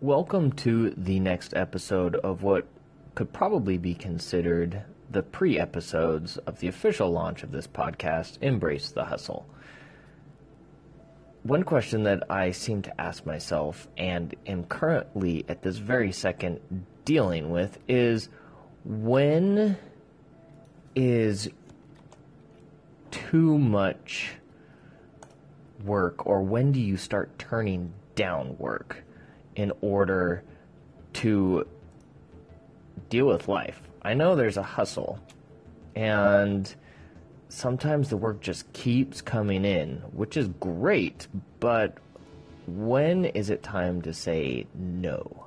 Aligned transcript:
Welcome 0.00 0.52
to 0.52 0.90
the 0.90 1.18
next 1.18 1.54
episode 1.56 2.14
of 2.14 2.44
what 2.44 2.68
could 3.16 3.32
probably 3.32 3.78
be 3.78 3.94
considered 3.94 4.84
the 5.10 5.24
pre 5.24 5.58
episodes 5.58 6.36
of 6.36 6.60
the 6.60 6.68
official 6.68 7.10
launch 7.10 7.42
of 7.42 7.50
this 7.50 7.66
podcast, 7.66 8.38
Embrace 8.40 8.92
the 8.92 9.06
Hustle. 9.06 9.44
One 11.42 11.64
question 11.64 12.04
that 12.04 12.30
I 12.30 12.52
seem 12.52 12.80
to 12.82 13.00
ask 13.00 13.26
myself 13.26 13.88
and 13.96 14.36
am 14.46 14.66
currently 14.66 15.44
at 15.48 15.62
this 15.62 15.78
very 15.78 16.12
second 16.12 16.60
dealing 17.04 17.50
with 17.50 17.80
is 17.88 18.28
when 18.84 19.76
is 20.94 21.50
too 23.10 23.58
much 23.58 24.30
work 25.84 26.24
or 26.24 26.42
when 26.42 26.70
do 26.70 26.80
you 26.80 26.96
start 26.96 27.36
turning 27.36 27.92
down 28.14 28.56
work? 28.58 29.02
In 29.58 29.72
order 29.80 30.44
to 31.12 31.66
deal 33.10 33.26
with 33.26 33.48
life. 33.48 33.82
I 34.02 34.14
know 34.14 34.36
there's 34.36 34.56
a 34.56 34.62
hustle, 34.62 35.18
and 35.96 36.72
sometimes 37.48 38.08
the 38.08 38.16
work 38.16 38.40
just 38.40 38.72
keeps 38.72 39.20
coming 39.20 39.64
in, 39.64 39.96
which 40.12 40.36
is 40.36 40.46
great, 40.60 41.26
but 41.58 41.98
when 42.68 43.24
is 43.24 43.50
it 43.50 43.64
time 43.64 44.00
to 44.02 44.14
say 44.14 44.64
no? 44.74 45.46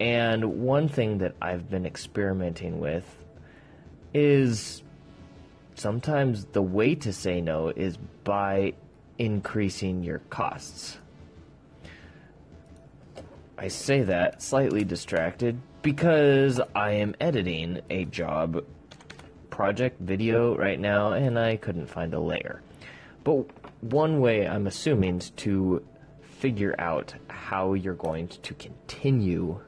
And 0.00 0.60
one 0.60 0.88
thing 0.88 1.18
that 1.18 1.36
I've 1.40 1.70
been 1.70 1.86
experimenting 1.86 2.80
with 2.80 3.04
is 4.12 4.82
sometimes 5.76 6.44
the 6.46 6.62
way 6.62 6.96
to 6.96 7.12
say 7.12 7.40
no 7.40 7.68
is 7.68 7.96
by 8.24 8.74
increasing 9.18 10.02
your 10.02 10.18
costs. 10.30 10.98
I 13.60 13.66
say 13.66 14.02
that 14.02 14.40
slightly 14.40 14.84
distracted 14.84 15.60
because 15.82 16.60
I 16.76 16.92
am 16.92 17.16
editing 17.20 17.80
a 17.90 18.04
job 18.04 18.64
project 19.50 20.00
video 20.00 20.56
right 20.56 20.78
now 20.78 21.10
and 21.10 21.36
I 21.36 21.56
couldn't 21.56 21.88
find 21.88 22.14
a 22.14 22.20
layer. 22.20 22.62
But 23.24 23.46
one 23.82 24.20
way 24.20 24.46
I'm 24.46 24.68
assuming 24.68 25.18
is 25.18 25.30
to 25.38 25.84
figure 26.22 26.76
out 26.78 27.14
how 27.26 27.74
you're 27.74 27.94
going 27.94 28.28
to 28.28 28.54
continue 28.54 29.60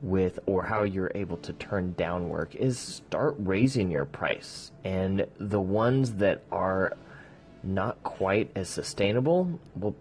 with 0.00 0.38
or 0.46 0.62
how 0.62 0.84
you're 0.84 1.12
able 1.14 1.36
to 1.36 1.52
turn 1.52 1.92
down 1.98 2.30
work 2.30 2.54
is 2.54 2.78
start 2.78 3.34
raising 3.38 3.90
your 3.90 4.06
price. 4.06 4.72
And 4.82 5.26
the 5.36 5.60
ones 5.60 6.14
that 6.14 6.42
are 6.50 6.96
not 7.62 8.02
quite 8.02 8.50
as 8.56 8.70
sustainable 8.70 9.60
will 9.76 9.94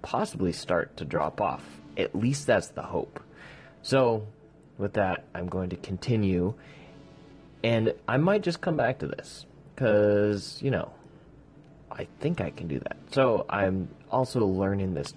possibly 0.00 0.52
start 0.52 0.96
to 0.96 1.04
drop 1.04 1.38
off 1.38 1.81
at 1.96 2.14
least 2.14 2.46
that's 2.46 2.68
the 2.68 2.82
hope. 2.82 3.20
So, 3.82 4.26
with 4.78 4.94
that, 4.94 5.24
I'm 5.34 5.46
going 5.46 5.70
to 5.70 5.76
continue, 5.76 6.54
and 7.62 7.94
I 8.08 8.16
might 8.16 8.42
just 8.42 8.60
come 8.60 8.76
back 8.76 8.98
to 9.00 9.06
this 9.06 9.46
because 9.74 10.60
you 10.62 10.70
know, 10.70 10.92
I 11.90 12.06
think 12.20 12.40
I 12.40 12.50
can 12.50 12.68
do 12.68 12.78
that. 12.80 12.96
So 13.10 13.46
I'm 13.48 13.88
also 14.10 14.46
learning 14.46 14.94
this 14.94 15.14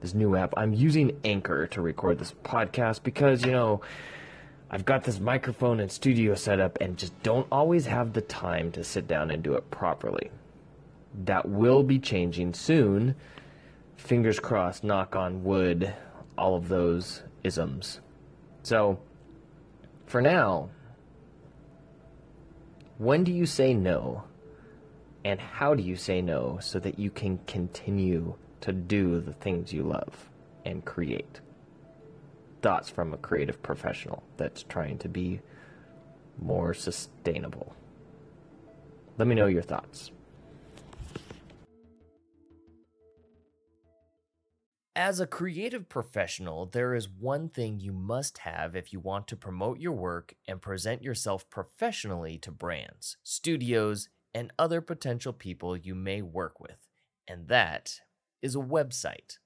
this 0.00 0.14
new 0.14 0.36
app. 0.36 0.54
I'm 0.56 0.74
using 0.74 1.18
Anchor 1.24 1.66
to 1.68 1.80
record 1.80 2.18
this 2.18 2.34
podcast 2.44 3.02
because 3.02 3.44
you 3.44 3.52
know. 3.52 3.80
I've 4.70 4.84
got 4.84 5.04
this 5.04 5.20
microphone 5.20 5.78
and 5.78 5.92
studio 5.92 6.34
set 6.34 6.58
up 6.58 6.78
and 6.80 6.96
just 6.96 7.22
don't 7.22 7.46
always 7.52 7.86
have 7.86 8.12
the 8.12 8.22
time 8.22 8.72
to 8.72 8.82
sit 8.82 9.06
down 9.06 9.30
and 9.30 9.40
do 9.40 9.54
it 9.54 9.70
properly. 9.70 10.32
That 11.26 11.48
will 11.48 11.84
be 11.84 12.00
changing 12.00 12.54
soon. 12.54 13.14
Fingers 13.96 14.40
crossed, 14.40 14.82
knock 14.82 15.14
on 15.14 15.44
wood 15.44 15.94
all 16.36 16.56
of 16.56 16.68
those 16.68 17.22
isms. 17.42 18.00
So, 18.62 18.98
for 20.06 20.20
now, 20.20 20.70
when 22.98 23.24
do 23.24 23.32
you 23.32 23.46
say 23.46 23.74
no? 23.74 24.24
And 25.24 25.40
how 25.40 25.74
do 25.74 25.82
you 25.82 25.96
say 25.96 26.20
no 26.20 26.58
so 26.60 26.78
that 26.80 26.98
you 26.98 27.10
can 27.10 27.38
continue 27.46 28.34
to 28.60 28.72
do 28.72 29.20
the 29.20 29.32
things 29.32 29.72
you 29.72 29.82
love 29.82 30.28
and 30.64 30.84
create? 30.84 31.40
Thoughts 32.62 32.90
from 32.90 33.12
a 33.12 33.18
creative 33.18 33.62
professional 33.62 34.22
that's 34.36 34.62
trying 34.62 34.98
to 34.98 35.08
be 35.08 35.40
more 36.38 36.74
sustainable. 36.74 37.74
Let 39.16 39.28
me 39.28 39.34
know 39.34 39.46
your 39.46 39.62
thoughts. 39.62 40.10
As 44.96 45.18
a 45.18 45.26
creative 45.26 45.88
professional, 45.88 46.66
there 46.66 46.94
is 46.94 47.08
one 47.08 47.48
thing 47.48 47.80
you 47.80 47.92
must 47.92 48.38
have 48.38 48.76
if 48.76 48.92
you 48.92 49.00
want 49.00 49.26
to 49.26 49.36
promote 49.36 49.80
your 49.80 49.92
work 49.92 50.36
and 50.46 50.62
present 50.62 51.02
yourself 51.02 51.50
professionally 51.50 52.38
to 52.38 52.52
brands, 52.52 53.16
studios, 53.24 54.08
and 54.32 54.52
other 54.56 54.80
potential 54.80 55.32
people 55.32 55.76
you 55.76 55.96
may 55.96 56.22
work 56.22 56.60
with, 56.60 56.86
and 57.26 57.48
that 57.48 58.02
is 58.40 58.54
a 58.54 58.60
website. 58.60 59.38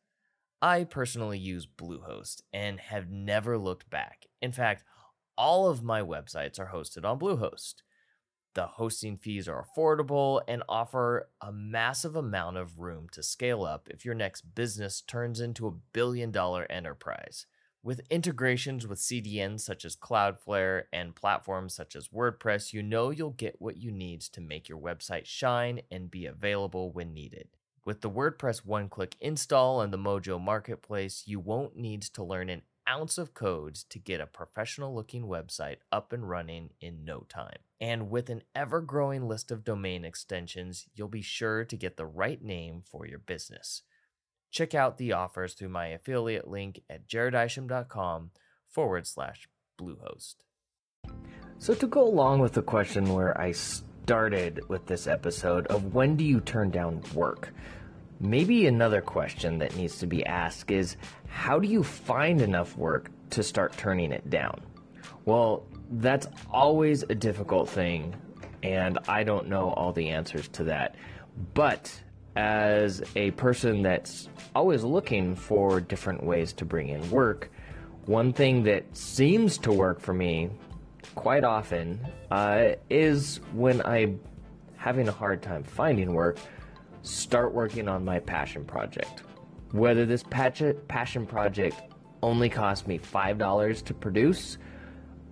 I 0.60 0.84
personally 0.84 1.38
use 1.38 1.66
Bluehost 1.66 2.42
and 2.52 2.78
have 2.80 3.08
never 3.08 3.56
looked 3.56 3.88
back. 3.88 4.26
In 4.42 4.52
fact, 4.52 4.84
all 5.38 5.70
of 5.70 5.82
my 5.82 6.02
websites 6.02 6.58
are 6.58 6.72
hosted 6.74 7.06
on 7.06 7.18
Bluehost. 7.18 7.76
The 8.58 8.66
hosting 8.66 9.18
fees 9.18 9.46
are 9.46 9.64
affordable 9.64 10.40
and 10.48 10.64
offer 10.68 11.28
a 11.40 11.52
massive 11.52 12.16
amount 12.16 12.56
of 12.56 12.80
room 12.80 13.06
to 13.12 13.22
scale 13.22 13.62
up 13.62 13.88
if 13.88 14.04
your 14.04 14.16
next 14.16 14.52
business 14.56 15.00
turns 15.00 15.38
into 15.38 15.68
a 15.68 15.76
billion 15.92 16.32
dollar 16.32 16.66
enterprise. 16.68 17.46
With 17.84 18.00
integrations 18.10 18.84
with 18.84 18.98
CDNs 18.98 19.60
such 19.60 19.84
as 19.84 19.94
Cloudflare 19.94 20.86
and 20.92 21.14
platforms 21.14 21.72
such 21.72 21.94
as 21.94 22.08
WordPress, 22.08 22.72
you 22.72 22.82
know 22.82 23.10
you'll 23.10 23.30
get 23.30 23.60
what 23.62 23.76
you 23.76 23.92
need 23.92 24.22
to 24.22 24.40
make 24.40 24.68
your 24.68 24.80
website 24.80 25.26
shine 25.26 25.82
and 25.92 26.10
be 26.10 26.26
available 26.26 26.90
when 26.90 27.14
needed. 27.14 27.50
With 27.84 28.00
the 28.00 28.10
WordPress 28.10 28.66
one 28.66 28.88
click 28.88 29.14
install 29.20 29.82
and 29.82 29.92
the 29.92 29.98
Mojo 29.98 30.40
Marketplace, 30.40 31.22
you 31.26 31.38
won't 31.38 31.76
need 31.76 32.02
to 32.02 32.24
learn 32.24 32.48
an 32.50 32.62
ounce 32.88 33.18
of 33.18 33.34
code 33.34 33.74
to 33.90 33.98
get 33.98 34.20
a 34.20 34.26
professional 34.26 34.94
looking 34.94 35.24
website 35.24 35.78
up 35.92 36.12
and 36.12 36.28
running 36.28 36.70
in 36.80 37.04
no 37.04 37.26
time. 37.28 37.58
And 37.80 38.10
with 38.10 38.30
an 38.30 38.42
ever 38.54 38.80
growing 38.80 39.28
list 39.28 39.50
of 39.50 39.64
domain 39.64 40.04
extensions, 40.04 40.86
you'll 40.94 41.08
be 41.08 41.22
sure 41.22 41.64
to 41.64 41.76
get 41.76 41.96
the 41.96 42.06
right 42.06 42.42
name 42.42 42.82
for 42.84 43.06
your 43.06 43.18
business. 43.18 43.82
Check 44.50 44.74
out 44.74 44.96
the 44.96 45.12
offers 45.12 45.54
through 45.54 45.68
my 45.68 45.88
affiliate 45.88 46.48
link 46.48 46.80
at 46.88 47.06
jaredisham.com 47.06 48.30
forward 48.66 49.06
slash 49.06 49.48
Bluehost. 49.80 50.36
So, 51.58 51.74
to 51.74 51.86
go 51.86 52.06
along 52.06 52.40
with 52.40 52.52
the 52.52 52.62
question 52.62 53.12
where 53.12 53.38
I 53.38 53.52
started 53.52 54.60
with 54.68 54.86
this 54.86 55.06
episode 55.06 55.66
of 55.66 55.94
when 55.94 56.16
do 56.16 56.24
you 56.24 56.40
turn 56.40 56.70
down 56.70 57.02
work? 57.14 57.52
Maybe 58.20 58.66
another 58.66 59.00
question 59.00 59.58
that 59.58 59.76
needs 59.76 59.98
to 59.98 60.06
be 60.06 60.26
asked 60.26 60.72
is 60.72 60.96
how 61.28 61.60
do 61.60 61.68
you 61.68 61.84
find 61.84 62.40
enough 62.40 62.76
work 62.76 63.10
to 63.30 63.42
start 63.44 63.76
turning 63.76 64.10
it 64.10 64.28
down? 64.28 64.60
Well, 65.24 65.64
that's 65.92 66.26
always 66.50 67.04
a 67.04 67.14
difficult 67.14 67.68
thing, 67.68 68.16
and 68.62 68.98
I 69.06 69.22
don't 69.22 69.48
know 69.48 69.70
all 69.70 69.92
the 69.92 70.08
answers 70.08 70.48
to 70.48 70.64
that. 70.64 70.96
But 71.54 71.92
as 72.34 73.02
a 73.14 73.30
person 73.32 73.82
that's 73.82 74.28
always 74.54 74.82
looking 74.82 75.36
for 75.36 75.80
different 75.80 76.24
ways 76.24 76.52
to 76.54 76.64
bring 76.64 76.88
in 76.88 77.08
work, 77.10 77.50
one 78.06 78.32
thing 78.32 78.64
that 78.64 78.96
seems 78.96 79.58
to 79.58 79.70
work 79.70 80.00
for 80.00 80.14
me 80.14 80.50
quite 81.14 81.44
often 81.44 82.00
uh, 82.30 82.70
is 82.90 83.40
when 83.52 83.80
I'm 83.84 84.18
having 84.76 85.08
a 85.08 85.12
hard 85.12 85.42
time 85.42 85.62
finding 85.62 86.14
work 86.14 86.38
start 87.08 87.54
working 87.54 87.88
on 87.88 88.04
my 88.04 88.18
passion 88.18 88.64
project. 88.64 89.22
Whether 89.72 90.06
this 90.06 90.22
passion 90.22 91.26
project 91.26 91.80
only 92.22 92.48
costs 92.48 92.86
me 92.86 92.98
$5 92.98 93.84
to 93.84 93.94
produce 93.94 94.58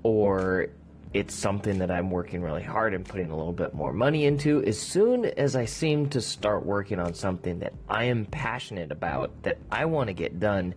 or 0.02 0.68
it's 1.14 1.34
something 1.34 1.78
that 1.78 1.90
I'm 1.90 2.10
working 2.10 2.42
really 2.42 2.62
hard 2.62 2.92
and 2.92 3.04
putting 3.04 3.30
a 3.30 3.36
little 3.36 3.52
bit 3.52 3.72
more 3.74 3.92
money 3.92 4.26
into, 4.26 4.62
as 4.64 4.78
soon 4.78 5.24
as 5.24 5.56
I 5.56 5.64
seem 5.64 6.08
to 6.10 6.20
start 6.20 6.66
working 6.66 6.98
on 6.98 7.14
something 7.14 7.58
that 7.60 7.72
I 7.88 8.04
am 8.04 8.26
passionate 8.26 8.92
about, 8.92 9.42
that 9.42 9.58
I 9.70 9.86
want 9.86 10.08
to 10.08 10.12
get 10.12 10.38
done, 10.38 10.74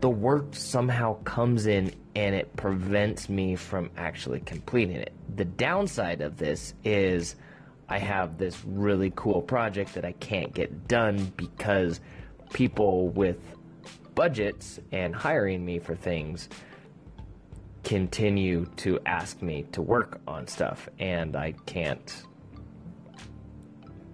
the 0.00 0.10
work 0.10 0.46
somehow 0.52 1.22
comes 1.22 1.66
in 1.66 1.94
and 2.16 2.34
it 2.34 2.54
prevents 2.56 3.28
me 3.28 3.54
from 3.54 3.90
actually 3.96 4.40
completing 4.40 4.96
it. 4.96 5.12
The 5.36 5.44
downside 5.44 6.22
of 6.22 6.36
this 6.36 6.74
is 6.82 7.36
I 7.90 7.98
have 7.98 8.38
this 8.38 8.64
really 8.64 9.12
cool 9.16 9.42
project 9.42 9.94
that 9.94 10.04
I 10.04 10.12
can't 10.12 10.54
get 10.54 10.86
done 10.86 11.32
because 11.36 12.00
people 12.52 13.08
with 13.08 13.38
budgets 14.14 14.78
and 14.92 15.14
hiring 15.14 15.64
me 15.64 15.80
for 15.80 15.96
things 15.96 16.48
continue 17.82 18.66
to 18.76 19.00
ask 19.06 19.42
me 19.42 19.64
to 19.72 19.82
work 19.82 20.20
on 20.28 20.46
stuff 20.46 20.88
and 21.00 21.34
I 21.34 21.52
can't 21.66 22.22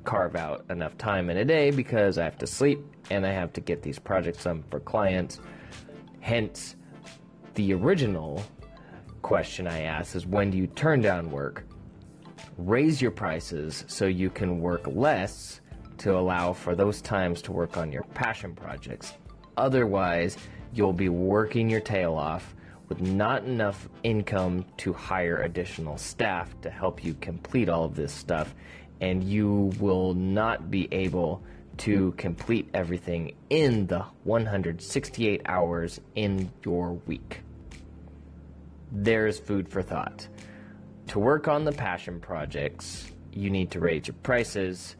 carve 0.04 0.36
out 0.36 0.64
enough 0.70 0.96
time 0.96 1.28
in 1.28 1.36
a 1.36 1.44
day 1.44 1.70
because 1.70 2.16
I 2.16 2.24
have 2.24 2.38
to 2.38 2.46
sleep 2.46 2.80
and 3.10 3.26
I 3.26 3.32
have 3.32 3.52
to 3.54 3.60
get 3.60 3.82
these 3.82 3.98
projects 3.98 4.44
done 4.44 4.64
for 4.70 4.80
clients. 4.80 5.40
Hence, 6.20 6.76
the 7.54 7.74
original 7.74 8.42
question 9.20 9.66
I 9.66 9.82
asked 9.82 10.16
is 10.16 10.26
when 10.26 10.50
do 10.50 10.56
you 10.56 10.66
turn 10.66 11.02
down 11.02 11.30
work? 11.30 11.66
Raise 12.58 13.02
your 13.02 13.10
prices 13.10 13.84
so 13.86 14.06
you 14.06 14.30
can 14.30 14.60
work 14.60 14.86
less 14.86 15.60
to 15.98 16.16
allow 16.16 16.54
for 16.54 16.74
those 16.74 17.02
times 17.02 17.42
to 17.42 17.52
work 17.52 17.76
on 17.76 17.92
your 17.92 18.04
passion 18.14 18.54
projects. 18.54 19.12
Otherwise, 19.58 20.38
you'll 20.72 20.92
be 20.92 21.10
working 21.10 21.68
your 21.68 21.80
tail 21.80 22.14
off 22.14 22.54
with 22.88 23.00
not 23.00 23.44
enough 23.44 23.88
income 24.04 24.64
to 24.78 24.92
hire 24.92 25.42
additional 25.42 25.98
staff 25.98 26.58
to 26.62 26.70
help 26.70 27.04
you 27.04 27.14
complete 27.14 27.68
all 27.68 27.84
of 27.84 27.94
this 27.94 28.12
stuff, 28.12 28.54
and 29.00 29.22
you 29.24 29.70
will 29.78 30.14
not 30.14 30.70
be 30.70 30.88
able 30.92 31.42
to 31.78 32.12
complete 32.12 32.70
everything 32.72 33.34
in 33.50 33.86
the 33.86 34.00
168 34.24 35.42
hours 35.44 36.00
in 36.14 36.50
your 36.64 36.94
week. 37.06 37.42
There's 38.92 39.38
food 39.38 39.68
for 39.68 39.82
thought. 39.82 40.26
To 41.08 41.20
work 41.20 41.46
on 41.46 41.64
the 41.64 41.72
passion 41.72 42.20
projects, 42.20 43.12
you 43.32 43.48
need 43.48 43.70
to 43.70 43.80
raise 43.80 44.08
your 44.08 44.16
prices. 44.22 44.96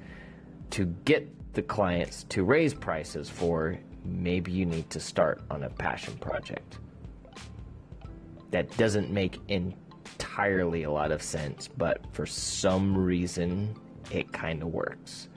To 0.70 0.87
get 1.05 1.29
the 1.55 1.62
clients 1.62 2.25
to 2.25 2.44
raise 2.44 2.75
prices 2.75 3.29
for, 3.29 3.79
maybe 4.05 4.53
you 4.53 4.67
need 4.67 4.88
to 4.91 5.00
start 5.00 5.43
on 5.50 5.64
a 5.64 5.70
passion 5.70 6.17
project. 6.19 6.79
That 8.50 8.75
doesn't 8.76 9.11
make 9.11 9.41
entirely 9.49 10.85
a 10.85 10.91
lot 10.91 11.11
of 11.11 11.23
sense, 11.23 11.69
but 11.69 12.05
for 12.12 12.25
some 12.25 12.97
reason, 12.97 13.75
it 14.11 14.32
kind 14.32 14.62
of 14.62 14.69
works. 14.69 15.29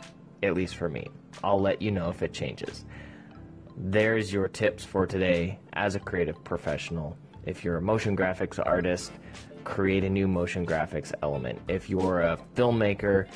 At 0.44 0.54
least 0.54 0.76
for 0.76 0.88
me. 0.88 1.08
I'll 1.44 1.60
let 1.60 1.82
you 1.82 1.90
know 1.90 2.10
if 2.10 2.22
it 2.22 2.34
changes. 2.34 2.86
There's 3.76 4.32
your 4.32 4.48
tips 4.48 4.84
for 4.86 5.08
today 5.08 5.58
as 5.74 5.96
a 5.96 6.00
creative 6.00 6.44
professional. 6.44 7.18
If 7.46 7.64
you're 7.64 7.78
a 7.78 7.82
motion 7.82 8.16
graphics 8.16 8.60
artist, 8.64 9.12
create 9.64 10.04
a 10.04 10.10
new 10.10 10.28
motion 10.28 10.66
graphics 10.66 11.14
element. 11.22 11.60
If 11.68 11.90
you're 11.90 12.22
a 12.22 12.38
filmmaker, 12.56 13.28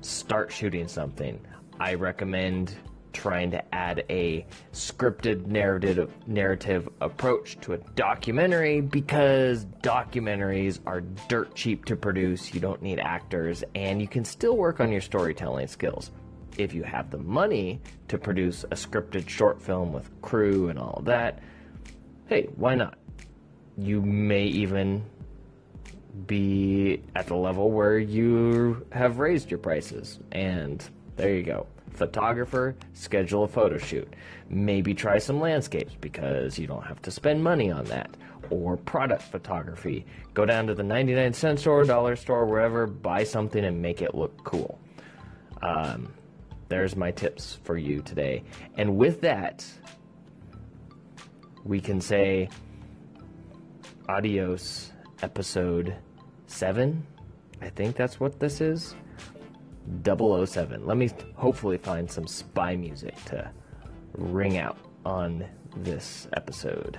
start 0.00 0.52
shooting 0.52 0.88
something. 0.88 1.40
I 1.80 1.94
recommend 1.94 2.76
trying 3.14 3.50
to 3.52 3.74
add 3.74 4.04
a 4.10 4.44
scripted 4.72 5.46
narrative 5.46 6.12
narrative 6.26 6.88
approach 7.00 7.58
to 7.60 7.72
a 7.72 7.78
documentary 7.94 8.80
because 8.80 9.64
documentaries 9.82 10.80
are 10.84 11.00
dirt 11.28 11.54
cheap 11.54 11.84
to 11.86 11.96
produce. 11.96 12.52
You 12.52 12.60
don't 12.60 12.82
need 12.82 12.98
actors 12.98 13.64
and 13.74 14.02
you 14.02 14.08
can 14.08 14.24
still 14.24 14.56
work 14.56 14.80
on 14.80 14.90
your 14.90 15.00
storytelling 15.00 15.68
skills. 15.68 16.10
If 16.58 16.74
you 16.74 16.82
have 16.82 17.10
the 17.10 17.18
money 17.18 17.80
to 18.08 18.18
produce 18.18 18.64
a 18.64 18.74
scripted 18.74 19.28
short 19.28 19.62
film 19.62 19.92
with 19.92 20.10
crew 20.20 20.68
and 20.68 20.78
all 20.78 20.94
of 20.98 21.04
that, 21.06 21.40
hey, 22.26 22.48
why 22.56 22.74
not? 22.74 22.98
You 23.76 24.00
may 24.02 24.44
even 24.44 25.04
be 26.26 27.02
at 27.16 27.26
the 27.26 27.34
level 27.34 27.70
where 27.70 27.98
you 27.98 28.86
have 28.92 29.18
raised 29.18 29.50
your 29.50 29.58
prices 29.58 30.20
and 30.32 30.88
there 31.16 31.34
you 31.34 31.42
go 31.42 31.66
photographer, 31.94 32.76
schedule 32.92 33.44
a 33.44 33.48
photo 33.48 33.78
shoot. 33.78 34.12
Maybe 34.50 34.94
try 34.94 35.18
some 35.18 35.40
landscapes 35.40 35.94
because 36.00 36.58
you 36.58 36.66
don't 36.66 36.84
have 36.84 37.00
to 37.02 37.10
spend 37.10 37.42
money 37.42 37.70
on 37.70 37.84
that. 37.86 38.16
Or 38.50 38.76
product 38.76 39.22
photography. 39.22 40.04
Go 40.34 40.44
down 40.44 40.66
to 40.66 40.74
the 40.74 40.82
99 40.82 41.32
cent 41.32 41.60
store, 41.60 41.84
dollar 41.84 42.14
store, 42.16 42.44
wherever, 42.44 42.86
buy 42.86 43.24
something 43.24 43.64
and 43.64 43.80
make 43.80 44.02
it 44.02 44.14
look 44.14 44.44
cool. 44.44 44.78
Um, 45.62 46.12
there's 46.68 46.94
my 46.94 47.10
tips 47.10 47.58
for 47.64 47.78
you 47.78 48.02
today. 48.02 48.42
And 48.76 48.96
with 48.96 49.22
that, 49.22 49.64
we 51.64 51.80
can 51.80 52.00
say 52.00 52.50
adios, 54.08 54.92
episode 55.22 55.94
7. 56.46 57.06
I 57.60 57.68
think 57.70 57.96
that's 57.96 58.20
what 58.20 58.38
this 58.38 58.60
is. 58.60 58.94
007. 60.04 60.86
Let 60.86 60.96
me 60.96 61.10
hopefully 61.34 61.78
find 61.78 62.10
some 62.10 62.26
spy 62.26 62.76
music 62.76 63.14
to 63.26 63.50
ring 64.12 64.58
out 64.58 64.78
on 65.04 65.44
this 65.76 66.28
episode. 66.34 66.98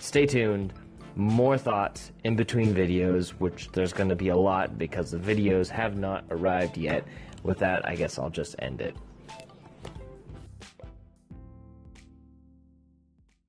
Stay 0.00 0.26
tuned. 0.26 0.72
More 1.16 1.58
thoughts 1.58 2.12
in 2.24 2.36
between 2.36 2.72
videos, 2.72 3.30
which 3.30 3.70
there's 3.72 3.92
going 3.92 4.08
to 4.08 4.16
be 4.16 4.28
a 4.28 4.36
lot 4.36 4.78
because 4.78 5.10
the 5.10 5.18
videos 5.18 5.68
have 5.68 5.96
not 5.96 6.24
arrived 6.30 6.76
yet. 6.76 7.04
With 7.42 7.58
that, 7.58 7.88
I 7.88 7.96
guess 7.96 8.18
I'll 8.18 8.30
just 8.30 8.54
end 8.60 8.80
it. 8.80 8.94